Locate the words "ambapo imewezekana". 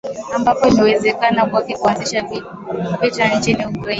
0.35-1.45